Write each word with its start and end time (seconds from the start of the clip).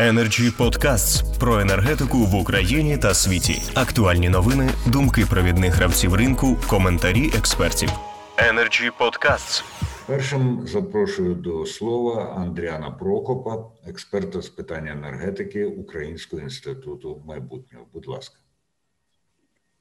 Energy 0.00 0.50
Podcasts 0.58 1.38
про 1.40 1.60
енергетику 1.60 2.16
в 2.18 2.34
Україні 2.34 2.98
та 2.98 3.14
світі. 3.14 3.62
Актуальні 3.74 4.28
новини, 4.28 4.70
думки 4.92 5.26
провідних 5.30 5.74
гравців 5.74 6.14
ринку, 6.14 6.56
коментарі 6.70 7.30
експертів. 7.38 7.88
Energy 8.36 8.90
Podcasts. 9.00 9.64
Першим 10.06 10.66
запрошую 10.66 11.34
до 11.34 11.66
слова 11.66 12.34
Андріана 12.36 12.90
Прокопа, 12.90 13.64
експерта 13.86 14.42
з 14.42 14.48
питань 14.48 14.86
енергетики 14.86 15.66
Українського 15.66 16.42
інституту 16.42 17.22
майбутнього. 17.26 17.86
Будь 17.92 18.06
ласка, 18.06 18.36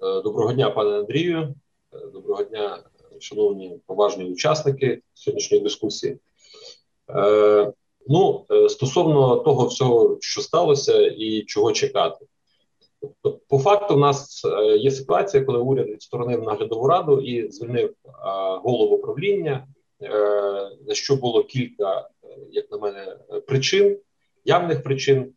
е, 0.02 0.22
доброго 0.22 0.54
дня, 0.54 0.70
пане 0.70 1.00
Андрію. 1.00 1.56
Е, 1.94 1.98
доброго 2.14 2.44
дня, 2.44 2.80
шановні 3.20 3.80
поважні 3.86 4.26
учасники 4.26 5.02
сьогоднішньої 5.14 5.64
дискусії. 5.64 6.18
Е, 7.10 7.74
Ну, 8.12 8.39
стосовно 8.70 9.36
того 9.36 9.66
всього, 9.66 10.18
що 10.22 10.42
сталося, 10.42 11.08
і 11.08 11.44
чого 11.44 11.72
чекати, 11.72 12.26
тобто, 13.02 13.40
по 13.48 13.60
факту, 13.60 13.96
в 13.96 14.00
нас 14.00 14.46
е, 14.46 14.78
є 14.78 14.92
ситуація, 14.92 15.44
коли 15.44 15.60
уряд 15.60 15.88
відсторонив 15.88 16.44
наглядову 16.44 16.88
раду 16.88 17.22
і 17.22 17.52
звільнив 17.52 17.94
голову 18.64 18.98
правління, 18.98 19.68
за 20.88 20.94
що 20.94 21.16
було 21.16 21.44
кілька, 21.44 22.10
як 22.52 22.72
на 22.72 22.78
мене, 22.78 23.18
причин, 23.48 23.98
явних 24.46 24.84
причин. 24.84 25.34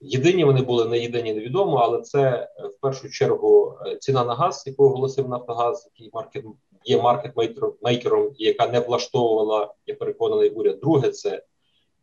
Єдині 0.00 0.44
вони 0.44 0.62
були 0.62 0.84
не 0.84 0.98
єдині, 0.98 1.34
невідомо, 1.34 1.76
але 1.76 2.02
це 2.02 2.48
в 2.58 2.80
першу 2.80 3.10
чергу 3.10 3.74
ціна 4.00 4.24
на 4.24 4.34
газ, 4.34 4.64
яку 4.66 4.84
оголосив 4.84 5.28
Нафтогаз, 5.28 5.90
який 5.94 6.10
маркет 6.14 6.44
є 6.84 7.02
маркетмейкером, 7.02 8.30
і 8.38 8.44
яка 8.44 8.66
не 8.66 8.80
влаштовувала, 8.80 9.74
я 9.86 9.94
переконаний 9.94 10.50
уряд. 10.50 10.80
Друге, 10.80 11.10
це 11.10 11.42
Е, 11.55 11.55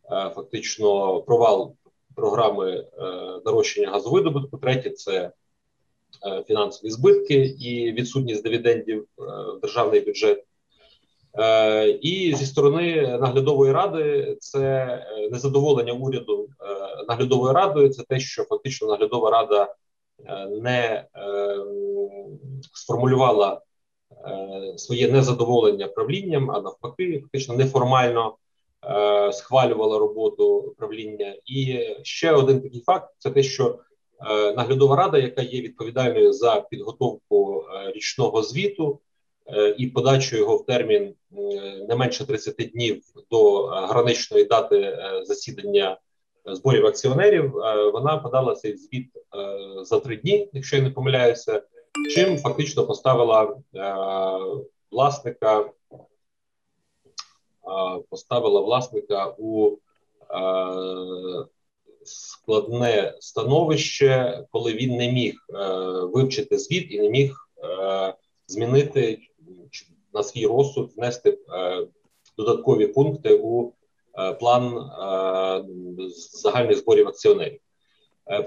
фактично 0.09 1.21
провал 1.21 1.75
програми 2.15 2.71
е, 2.71 2.85
нарощення 3.45 3.91
газовидобутку. 3.91 4.57
Третє 4.57 4.89
це 4.89 5.31
е, 6.27 6.43
фінансові 6.47 6.91
збитки 6.91 7.35
і 7.59 7.91
відсутність 7.91 8.43
дивідендів 8.43 9.07
в 9.17 9.59
державний 9.61 10.01
бюджет. 10.01 10.43
І 12.01 12.35
зі 12.35 12.45
сторони 12.45 13.17
наглядової 13.21 13.71
ради 13.71 14.37
це 14.39 14.99
незадоволення 15.31 15.93
уряду 15.93 16.49
наглядовою 17.07 17.53
радою. 17.53 17.89
Це 17.89 18.03
те, 18.03 18.19
що 18.19 18.43
фактично 18.43 18.87
наглядова 18.87 19.31
рада 19.31 19.75
не 20.49 21.05
сформулювала 22.73 23.61
своє 24.75 25.11
незадоволення 25.11 25.87
правлінням, 25.87 26.51
а 26.51 26.61
навпаки, 26.61 27.19
фактично 27.19 27.55
неформально 27.55 28.35
Е, 28.35 28.42
схвалювала 29.31 29.99
роботу 29.99 30.75
правління. 30.77 31.35
І 31.45 31.79
ще 32.03 32.31
один 32.31 32.61
такий 32.61 32.81
факт: 32.81 33.13
це 33.17 33.29
те, 33.29 33.43
що 33.43 33.79
е, 34.29 34.53
наглядова 34.53 34.95
рада, 34.95 35.17
яка 35.17 35.41
є 35.41 35.61
відповідальною 35.61 36.33
за 36.33 36.61
підготовку 36.61 37.63
е, 37.63 37.91
річного 37.91 38.43
звіту 38.43 38.99
і 39.77 39.87
подачу 39.87 40.37
його 40.37 40.57
в 40.57 40.65
термін 40.65 41.15
не 41.89 41.95
менше 41.95 42.25
30 42.25 42.55
днів 42.55 43.01
до 43.31 43.63
граничної 43.65 44.43
дати 44.45 44.97
засідання 45.23 45.97
зборів 46.45 46.85
акціонерів, 46.85 47.51
вона 47.93 48.17
подала 48.17 48.55
цей 48.55 48.77
звіт 48.77 49.07
за 49.81 49.99
три 49.99 50.17
дні, 50.17 50.49
якщо 50.53 50.75
я 50.75 50.81
не 50.83 50.89
помиляюся, 50.89 51.61
чим 52.15 52.37
фактично 52.37 52.87
поставила 52.87 53.55
власника 54.91 55.69
поставила 58.09 58.61
власника 58.61 59.35
у 59.37 59.77
складне 62.05 63.13
становище, 63.19 64.43
коли 64.51 64.73
він 64.73 64.95
не 64.97 65.11
міг 65.11 65.33
е, 65.49 65.55
вивчити 66.13 66.57
звіт 66.57 66.91
і 66.91 66.99
не 66.99 67.09
міг 67.09 67.49
е, 67.63 68.13
змінити 68.47 69.19
на 70.13 70.23
свій 70.23 70.47
розсуд, 70.47 70.91
внести 70.97 71.29
е, 71.29 71.87
додаткові 72.37 72.87
пункти 72.87 73.35
у 73.43 73.71
план 74.39 74.91
загальних 76.33 76.77
зборів 76.77 77.07
акціонерів. 77.07 77.59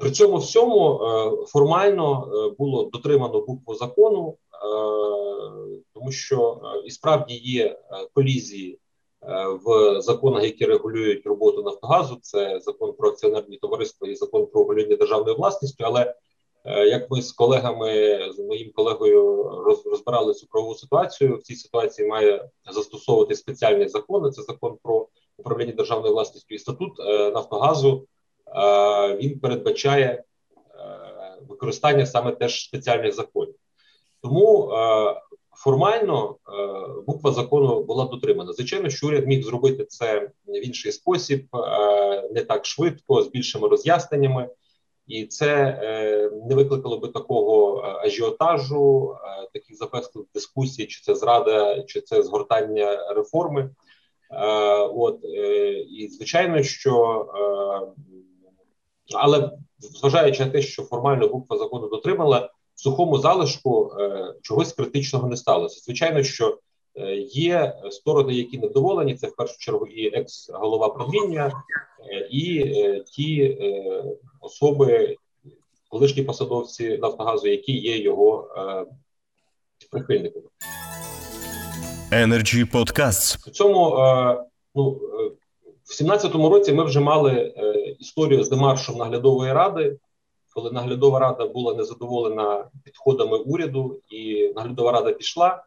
При 0.01 0.11
цьому 0.11 0.37
всьому 0.37 1.01
формально 1.49 2.29
було 2.59 2.85
дотримано 2.85 3.41
букву 3.41 3.75
закону, 3.75 4.37
тому 5.95 6.13
що 6.13 6.61
і 6.85 6.91
справді 6.91 7.35
є 7.35 7.79
колізії 8.15 8.79
Е, 8.79 8.86
в 9.65 10.01
законах, 10.01 10.45
які 10.45 10.67
регулюють 10.67 11.27
роботу 11.27 11.63
Нафтогазу, 11.63 12.19
це 12.23 12.61
закон 12.61 12.93
про 12.93 13.09
акціонерні 13.09 13.57
товариства 13.57 14.09
і 14.09 14.15
закон 14.15 14.47
про 14.47 14.61
управління 14.61 14.97
державною 14.97 15.37
власністю. 15.37 15.85
Але 15.87 16.15
е, 16.65 16.87
як 16.87 17.11
ми 17.11 17.23
з 17.23 17.33
колегами, 17.33 18.21
з 18.33 18.39
моїм 18.39 18.73
колегою 18.73 19.51
розбирали 19.85 20.35
цю 20.35 20.47
правову 20.47 20.75
ситуацію, 20.75 21.37
в 21.37 21.43
цій 21.43 21.55
ситуації 21.55 22.09
має 22.09 22.49
застосовувати 22.71 23.35
спеціальний 23.35 23.89
закон. 23.89 24.33
Це 24.33 24.43
закон 24.43 24.79
про 24.83 25.09
управління 25.37 25.73
державною 25.73 26.15
власністю 26.15 26.55
і 26.55 26.59
статут 26.59 27.01
е, 27.01 27.31
Нафтогазу. 27.31 28.07
Він 29.21 29.41
передбачає 29.41 30.25
використання 31.49 32.07
саме 32.07 32.33
теж 32.33 32.65
спеціальних 32.65 33.15
законів. 33.15 33.55
Тому 34.23 34.73
Формально 35.57 36.37
е, 36.49 37.03
буква 37.07 37.33
закону 37.33 37.83
була 37.83 38.05
дотримана. 38.05 38.53
Звичайно, 38.53 38.91
що 38.91 39.07
уряд 39.07 39.27
міг 39.27 39.45
зробити 39.45 39.85
це 39.85 40.31
в 40.47 40.67
інший 40.67 40.93
спосіб, 40.93 41.47
е, 41.55 42.29
не 42.35 42.43
так 42.43 42.67
швидко, 42.67 43.23
з 43.23 43.29
більшими 43.29 43.69
роз'ясненнями, 43.69 44.49
і 45.07 45.27
це 45.27 45.81
е, 45.83 46.31
не 46.49 46.55
викликало 46.55 46.99
би 46.99 47.09
такого 47.09 47.81
ажіотажу, 47.83 49.17
таких 49.53 49.77
запеклих 49.77 50.27
дискусій, 50.35 50.87
чи 50.87 51.03
це 51.03 51.15
зрада, 51.15 51.83
чи 51.83 52.01
це 52.01 52.23
згортання 52.23 53.13
реформи. 53.15 53.71
От 54.95 55.21
і 55.91 56.09
звичайно, 56.09 56.63
що 56.63 57.27
але 59.15 59.51
зважаючи 59.79 60.45
на 60.45 60.51
те, 60.51 60.63
що 60.63 60.83
формально 60.83 61.29
буква 61.29 61.59
закону 61.59 61.89
дотримала 61.89 62.51
в 62.77 62.81
сухому 62.81 63.19
залишку 63.19 63.93
е, 64.01 64.35
чогось 64.43 64.73
критичного 64.73 65.29
не 65.29 65.37
сталося. 65.37 65.81
Звичайно, 65.85 66.23
що 66.23 66.59
е, 66.97 67.15
є 67.17 67.75
сторони, 67.91 68.35
які 68.35 68.59
невдоволені. 68.59 69.15
Це 69.15 69.27
в 69.27 69.37
першу 69.37 69.59
чергу 69.59 69.87
і 69.87 70.07
екс-голова 70.19 70.89
правління, 70.89 71.53
е, 72.11 72.29
і 72.31 72.75
ті 73.13 73.59
особи, 74.41 75.17
колишні 75.89 76.23
посадовці 76.23 76.99
Нафтогазу, 76.99 77.49
які 77.49 77.73
є 77.73 77.99
його 77.99 78.49
прихильниками. 79.91 80.47
Energy 82.13 82.73
Podcasts. 82.73 83.49
В 83.49 83.51
цьому 83.51 83.97
ну 84.75 84.91
в 85.85 86.03
17-му 86.03 86.49
році 86.49 86.73
ми 86.73 86.85
вже 86.85 87.01
мали 87.01 87.55
історію 87.99 88.45
з 88.45 88.49
демаршем 88.49 88.97
наглядової 88.97 89.53
ради 89.53 89.97
коли 90.57 90.71
наглядова 90.71 91.19
рада 91.19 91.47
була 91.47 91.75
незадоволена 91.75 92.71
підходами 92.85 93.39
уряду, 93.39 94.01
і 94.11 94.53
наглядова 94.57 94.93
рада 94.93 95.13
пішла. 95.13 95.65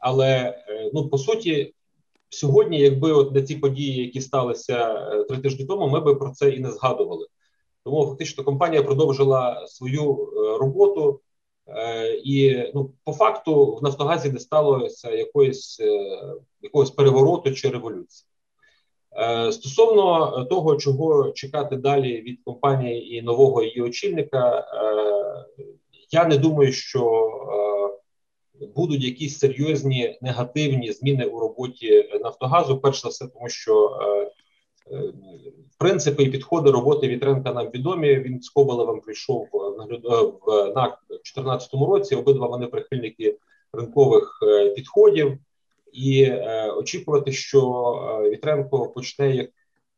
Але 0.00 0.28
е, 0.68 0.90
ну 0.94 1.08
по 1.08 1.18
суті, 1.18 1.74
сьогодні, 2.28 2.80
якби 2.80 3.12
от 3.12 3.34
на 3.34 3.42
ці 3.42 3.56
події, 3.56 4.04
які 4.04 4.20
сталися 4.20 5.08
е, 5.12 5.24
три 5.24 5.38
тижні 5.38 5.64
тому, 5.64 5.88
ми 5.88 6.00
би 6.00 6.14
про 6.14 6.30
це 6.30 6.50
і 6.50 6.60
не 6.60 6.70
згадували. 6.70 7.26
Тому 7.84 8.06
фактично 8.06 8.44
компанія 8.44 8.82
продовжила 8.82 9.66
свою 9.66 10.12
е, 10.12 10.58
роботу, 10.58 11.20
і 12.24 12.64
ну 12.74 12.92
по 13.04 13.12
факту 13.12 13.76
в 13.76 13.82
Нафтогазі 13.82 14.30
не 14.30 14.40
сталося 14.40 15.10
якоїсь 15.10 15.80
якогось 16.62 16.90
перевороту 16.90 17.52
чи 17.52 17.68
революції. 17.68 18.27
Е, 19.16 19.52
стосовно 19.52 20.44
того, 20.44 20.76
чого 20.76 21.30
чекати 21.30 21.76
далі 21.76 22.20
від 22.20 22.40
компанії 22.44 23.16
і 23.16 23.22
нового 23.22 23.62
її 23.62 23.80
очільника, 23.80 24.58
е, 24.58 25.64
я 26.10 26.24
не 26.24 26.36
думаю, 26.38 26.72
що 26.72 27.30
е, 28.60 28.66
будуть 28.76 29.04
якісь 29.04 29.38
серйозні 29.38 30.18
негативні 30.22 30.92
зміни 30.92 31.24
у 31.24 31.40
роботі 31.40 32.10
Нафтогазу. 32.22 32.78
Перш 32.78 33.02
за 33.02 33.08
все, 33.08 33.26
тому 33.26 33.48
що 33.48 33.98
принципи 35.78 36.22
і 36.22 36.30
підходи 36.30 36.70
роботи 36.70 37.08
Вітренка 37.08 37.52
нам 37.52 37.70
відомі. 37.70 38.14
Він 38.14 38.42
з 38.42 38.48
Коболевим 38.48 39.00
прийшов 39.00 39.48
в 39.52 39.78
на 39.78 39.86
2014 39.86 41.74
році. 41.74 42.16
Обидва 42.16 42.46
вони 42.46 42.66
прихильники 42.66 43.38
ринкових 43.72 44.40
підходів 44.76 45.38
і 45.92 46.22
е, 46.22 46.70
очікувати, 46.70 47.32
що 47.32 47.60
е, 48.24 48.30
Вітренко 48.30 48.88
почне 48.88 49.50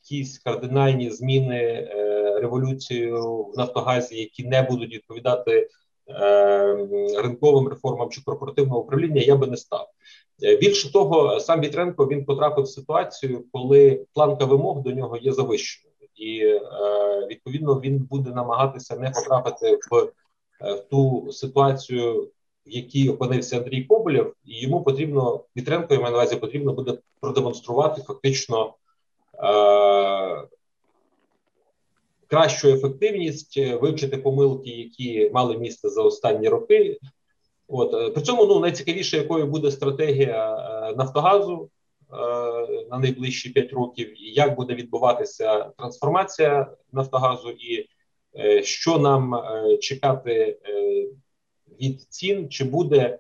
якісь 0.03 0.39
кардинальні 0.39 1.11
зміни 1.11 1.57
е, 1.57 2.39
революцію 2.41 3.43
в 3.43 3.59
Нафтогазі, 3.59 4.21
які 4.21 4.45
не 4.45 4.63
будуть 4.63 4.95
відповідати 4.95 5.69
е, 6.09 6.87
ринковим 7.23 7.69
реформам 7.69 8.11
чи 8.11 8.23
корпоративного 8.23 8.81
управління, 8.81 9.21
я 9.21 9.37
би 9.37 9.47
не 9.47 9.57
став. 9.57 9.89
Е, 10.43 10.57
більше 10.57 10.93
того, 10.93 11.41
сам 11.41 11.61
Вітренко 11.61 12.07
він 12.07 12.25
потрапив 12.25 12.65
в 12.65 12.69
ситуацію, 12.69 13.45
коли 13.53 14.07
планка 14.15 14.45
вимог 14.45 14.83
до 14.83 14.91
нього 14.91 15.17
є 15.17 15.33
завищеною. 15.33 15.97
і 16.15 16.39
е, 16.45 16.61
відповідно 17.31 17.75
він 17.75 17.99
буде 17.99 18.31
намагатися 18.31 18.97
не 18.97 19.11
потрапити 19.11 19.79
в, 19.91 20.05
в 20.75 20.81
ту 20.91 21.33
ситуацію, 21.33 22.31
в 22.67 22.71
якій 22.71 23.09
опинився 23.09 23.59
Андрій 23.59 23.85
Коболєв, 23.85 24.35
і 24.45 24.61
йому 24.61 24.83
потрібно 24.83 25.45
Вітренко, 25.57 25.95
я 25.95 26.01
маю 26.01 26.13
на 26.13 26.19
увазі, 26.19 26.37
потрібно 26.37 26.73
буде 26.73 26.99
продемонструвати 27.21 28.03
фактично. 28.03 28.75
Е, 29.35 30.47
Кращу 32.27 32.69
ефективність 32.69 33.55
е, 33.57 33.77
вивчити 33.77 34.17
помилки, 34.17 34.71
які 34.71 35.31
мали 35.35 35.59
місце 35.59 35.89
за 35.89 36.03
останні 36.03 36.49
роки. 36.49 36.99
От 37.71 37.95
е, 37.95 38.11
при 38.11 38.23
цьому 38.23 38.47
ну 38.47 38.61
найцікавіше, 38.61 39.17
якою 39.17 39.47
буде 39.47 39.71
стратегія 39.71 40.57
е, 40.57 40.95
Нафтогазу 40.97 41.71
е, 42.13 42.17
на 42.91 42.99
найближчі 42.99 43.51
5 43.51 43.73
років, 43.73 44.23
і 44.23 44.33
як 44.33 44.57
буде 44.57 44.75
відбуватися 44.75 45.65
трансформація 45.79 46.67
Нафтогазу, 46.93 47.51
і 47.51 47.87
що 48.63 48.99
нам 48.99 49.43
чекати 49.81 50.59
від 51.81 52.03
цін, 52.03 52.49
чи 52.49 52.65
буде 52.65 53.19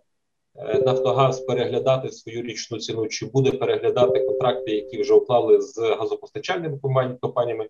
е, 0.56 0.82
Нафтогаз 0.86 1.40
переглядати 1.40 2.12
свою 2.12 2.42
річну 2.42 2.78
ціну, 2.78 3.08
чи 3.08 3.26
буде 3.26 3.50
переглядати 3.50 4.20
контракти, 4.20 4.70
які 4.72 5.00
вже 5.02 5.14
уклали 5.14 5.60
з 5.60 5.78
газопостачальними 5.78 6.78
компані- 6.78 7.16
компаніями. 7.20 7.68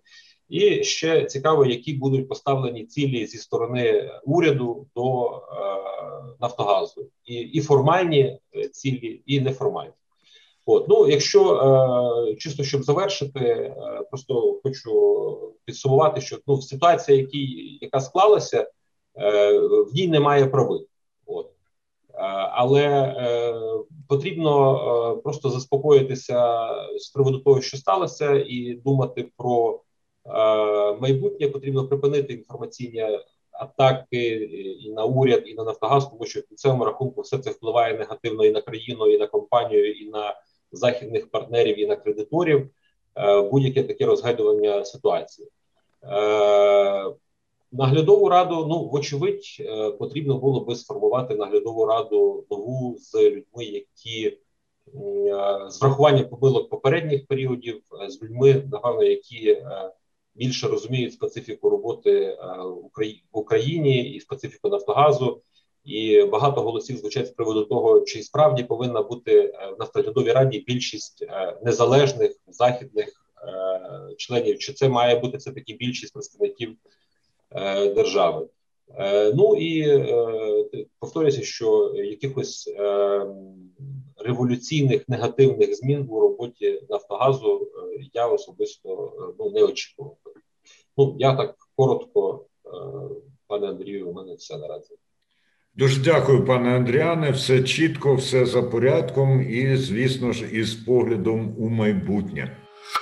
І 0.49 0.83
ще 0.83 1.25
цікаво, 1.25 1.65
які 1.65 1.93
будуть 1.93 2.29
поставлені 2.29 2.85
цілі 2.85 3.25
зі 3.25 3.37
сторони 3.37 4.11
уряду 4.25 4.87
до 4.95 5.25
е, 5.25 5.31
Нафтогазу, 6.39 7.07
і, 7.25 7.33
і 7.33 7.61
формальні 7.61 8.39
е, 8.55 8.67
цілі, 8.67 9.21
і 9.25 9.39
неформальні. 9.39 9.93
От 10.65 10.87
ну, 10.87 11.07
якщо 11.07 11.55
е, 11.55 12.35
чисто 12.35 12.63
щоб 12.63 12.83
завершити, 12.83 13.39
е, 13.39 14.01
просто 14.09 14.59
хочу 14.63 15.53
підсумувати, 15.65 16.21
що 16.21 16.37
ну 16.47 16.61
ситуація, 16.61 17.17
які, 17.17 17.77
яка 17.81 18.01
склалася, 18.01 18.67
в 19.91 19.93
ній 19.93 20.07
немає 20.07 20.45
правил. 20.45 20.87
От. 21.25 21.47
Е, 22.13 22.17
Але 22.51 22.83
е, 22.87 23.53
потрібно 24.07 24.75
е, 25.17 25.21
просто 25.21 25.49
заспокоїтися 25.49 26.69
з 26.97 27.09
приводу 27.09 27.39
того, 27.39 27.61
що 27.61 27.77
сталося, 27.77 28.45
і 28.47 28.73
думати 28.85 29.31
про 29.37 29.81
е, 30.25 30.31
майбутнє. 30.93 31.47
Потрібно 31.47 31.87
припинити 31.87 32.33
інформаційні 32.33 33.05
атаки 33.51 34.27
і 34.81 34.91
на 34.91 35.05
уряд, 35.05 35.43
і 35.45 35.53
на 35.53 35.63
Нафтогаз, 35.63 36.09
тому 36.09 36.25
що 36.25 36.39
в 36.39 36.43
кінцевому 36.43 36.85
рахунку 36.85 37.21
все 37.21 37.37
це 37.37 37.49
впливає 37.49 37.97
негативно 37.97 38.45
і 38.45 38.51
на 38.51 38.61
країну, 38.61 39.07
і 39.07 39.17
на 39.17 39.27
компанію, 39.27 39.91
і 39.91 40.09
на 40.09 40.35
західних 40.71 41.31
партнерів, 41.31 41.79
і 41.79 41.87
на 41.87 41.95
кредиторів. 41.95 42.69
Е, 43.17 43.41
Будь-яке 43.41 43.83
таке 43.83 44.05
розгадування 44.05 44.85
ситуації. 44.85 45.47
Наглядову 47.73 48.29
раду, 48.29 48.65
ну 48.69 48.89
вочевидь, 48.89 49.57
е, 49.59 49.91
потрібно 49.91 50.37
було 50.37 50.65
би 50.65 50.75
сформувати 50.75 51.35
наглядову 51.35 51.85
раду 51.85 52.45
нову 52.51 52.97
з 52.99 53.15
людьми, 53.15 53.63
які 53.65 54.27
е, 54.27 54.37
з 55.69 55.81
врахуванням 55.81 56.29
помилок 56.29 56.69
попередніх 56.69 57.27
періодів, 57.27 57.81
е, 58.01 58.09
з 58.09 58.21
людьми, 58.21 58.67
напевно, 58.71 59.03
які 59.03 59.63
більше 60.35 60.67
розуміють 60.67 61.13
специфіку 61.13 61.69
роботи 61.69 62.37
в 63.31 63.37
Україні 63.37 64.03
і 64.03 64.19
специфіку 64.19 64.69
Нафтогазу. 64.69 65.41
І 65.83 66.23
багато 66.23 66.61
голосів 66.61 66.97
звучать 66.97 67.27
з 67.27 67.31
приводу 67.31 67.65
того, 67.65 68.01
чи 68.01 68.23
справді 68.23 68.63
повинна 68.63 69.01
бути 69.01 69.53
в 69.75 69.79
нафтоглядовій 69.79 70.31
раді 70.31 70.59
більшість 70.67 71.25
незалежних 71.63 72.31
західних 72.47 73.25
членів, 74.17 74.59
чи 74.59 74.73
це 74.73 74.89
має 74.89 75.19
бути 75.19 75.37
все 75.37 75.51
таки 75.51 75.73
більшість 75.73 76.13
представників 76.13 76.77
держави. 77.95 78.47
Е, 78.97 79.33
ну 79.33 79.55
і 79.55 79.81
е, 79.81 80.85
повторюся, 80.99 81.41
що 81.41 81.93
якихось 81.95 82.73
е, 82.77 83.25
революційних 84.17 85.09
негативних 85.09 85.75
змін 85.75 86.05
у 86.09 86.19
роботі 86.19 86.81
Нафтогазу 86.89 87.61
е, 87.61 88.05
я 88.13 88.27
особисто 88.27 89.13
е, 89.19 89.33
ну, 89.39 89.51
не 89.51 89.63
очікував. 89.63 90.17
Ну 90.97 91.15
я 91.19 91.35
так 91.35 91.55
коротко, 91.75 92.45
е, 92.65 92.69
пане 93.47 93.67
Андрію, 93.67 94.09
у 94.09 94.13
мене 94.13 94.35
все 94.35 94.57
наразі. 94.57 94.95
Дуже 95.75 96.01
дякую, 96.01 96.45
пане 96.45 96.75
Андріане. 96.75 97.31
Все 97.31 97.63
чітко, 97.63 98.15
все 98.15 98.45
за 98.45 98.63
порядком, 98.63 99.41
і, 99.41 99.75
звісно 99.77 100.31
ж, 100.31 100.45
із 100.51 100.73
поглядом 100.75 101.55
у 101.59 101.69
майбутнє. 101.69 102.57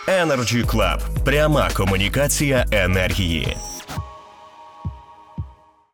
Energy 0.08 0.66
Club. 0.66 1.26
Пряма 1.26 1.70
комунікація 1.78 2.66
енергії. 2.72 3.48